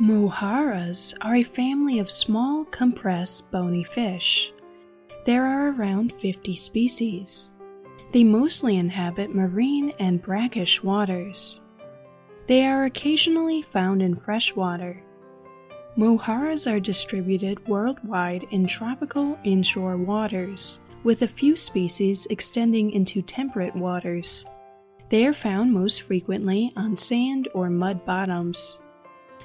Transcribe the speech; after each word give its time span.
Mojarras 0.00 1.14
are 1.20 1.36
a 1.36 1.44
family 1.44 2.00
of 2.00 2.10
small, 2.10 2.64
compressed, 2.64 3.48
bony 3.52 3.84
fish. 3.84 4.52
There 5.24 5.46
are 5.46 5.70
around 5.70 6.12
50 6.12 6.56
species. 6.56 7.52
They 8.10 8.24
mostly 8.24 8.76
inhabit 8.76 9.32
marine 9.32 9.92
and 10.00 10.20
brackish 10.20 10.82
waters. 10.82 11.60
They 12.48 12.66
are 12.66 12.86
occasionally 12.86 13.62
found 13.62 14.02
in 14.02 14.16
fresh 14.16 14.56
water. 14.56 15.00
Mojarras 15.96 16.68
are 16.68 16.80
distributed 16.80 17.64
worldwide 17.68 18.46
in 18.50 18.66
tropical 18.66 19.38
inshore 19.44 19.96
waters, 19.96 20.80
with 21.04 21.22
a 21.22 21.28
few 21.28 21.54
species 21.54 22.26
extending 22.30 22.90
into 22.90 23.22
temperate 23.22 23.76
waters. 23.76 24.44
They 25.08 25.24
are 25.24 25.32
found 25.32 25.72
most 25.72 26.02
frequently 26.02 26.72
on 26.74 26.96
sand 26.96 27.46
or 27.54 27.70
mud 27.70 28.04
bottoms. 28.04 28.80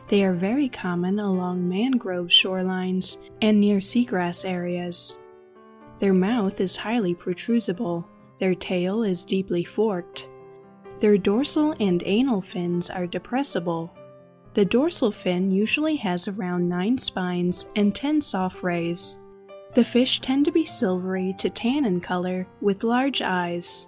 They 0.10 0.26
are 0.26 0.34
very 0.34 0.68
common 0.70 1.20
along 1.20 1.70
mangrove 1.70 2.30
shorelines 2.30 3.18
and 3.44 3.62
near 3.62 3.78
seagrass 3.78 4.44
areas. 4.44 5.20
Their 6.00 6.16
mouth 6.16 6.60
is 6.60 6.76
highly 6.76 7.14
protrusible, 7.14 8.06
their 8.40 8.56
tail 8.56 9.04
is 9.04 9.24
deeply 9.24 9.64
forked. 9.64 10.28
Their 11.00 11.18
dorsal 11.18 11.76
and 11.80 12.02
anal 12.06 12.42
fins 12.42 12.90
are 12.90 13.06
depressible. 13.06 13.92
The 14.56 14.66
dorsal 14.66 15.12
fin 15.12 15.52
usually 15.52 15.98
has 15.98 16.28
around 16.28 16.68
9 16.68 16.98
spines 16.98 17.68
and 17.76 17.94
10 17.94 18.22
soft 18.22 18.64
rays. 18.64 19.20
The 19.76 19.84
fish 19.84 20.22
tend 20.22 20.46
to 20.46 20.52
be 20.52 20.66
silvery 20.66 21.36
to 21.38 21.52
tan 21.52 21.86
in 21.86 22.02
color 22.02 22.48
with 22.62 22.84
large 22.84 23.22
eyes. 23.22 23.88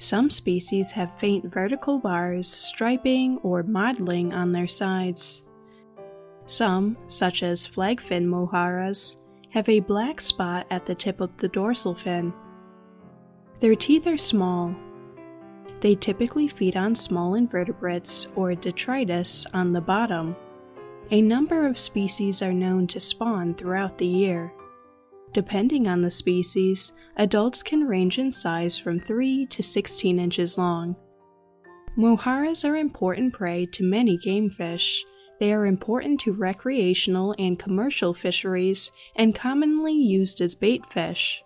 Some 0.00 0.30
species 0.30 0.90
have 0.92 1.18
faint 1.18 1.44
vertical 1.44 1.98
bars, 1.98 2.48
striping, 2.48 3.36
or 3.42 3.62
mottling 3.62 4.32
on 4.32 4.50
their 4.50 4.66
sides. 4.66 5.42
Some, 6.46 6.96
such 7.06 7.42
as 7.42 7.66
flagfin 7.66 8.24
mojarras, 8.24 9.16
have 9.50 9.68
a 9.68 9.80
black 9.80 10.22
spot 10.22 10.66
at 10.70 10.86
the 10.86 10.94
tip 10.94 11.20
of 11.20 11.36
the 11.36 11.48
dorsal 11.48 11.94
fin. 11.94 12.32
Their 13.60 13.74
teeth 13.74 14.06
are 14.06 14.16
small. 14.16 14.74
They 15.80 15.96
typically 15.96 16.48
feed 16.48 16.78
on 16.78 16.94
small 16.94 17.34
invertebrates 17.34 18.26
or 18.36 18.54
detritus 18.54 19.46
on 19.52 19.74
the 19.74 19.82
bottom. 19.82 20.34
A 21.10 21.20
number 21.20 21.66
of 21.66 21.78
species 21.78 22.40
are 22.40 22.54
known 22.54 22.86
to 22.86 23.00
spawn 23.00 23.54
throughout 23.54 23.98
the 23.98 24.06
year. 24.06 24.50
Depending 25.32 25.86
on 25.86 26.02
the 26.02 26.10
species, 26.10 26.92
adults 27.16 27.62
can 27.62 27.86
range 27.86 28.18
in 28.18 28.32
size 28.32 28.78
from 28.78 28.98
3 28.98 29.46
to 29.46 29.62
16 29.62 30.18
inches 30.18 30.58
long. 30.58 30.96
Mojarras 31.96 32.68
are 32.68 32.76
important 32.76 33.32
prey 33.32 33.66
to 33.66 33.84
many 33.84 34.16
game 34.16 34.48
fish. 34.48 35.04
They 35.38 35.52
are 35.52 35.66
important 35.66 36.20
to 36.20 36.32
recreational 36.32 37.34
and 37.38 37.58
commercial 37.58 38.12
fisheries 38.12 38.90
and 39.16 39.34
commonly 39.34 39.94
used 39.94 40.40
as 40.40 40.54
bait 40.54 40.84
fish. 40.86 41.42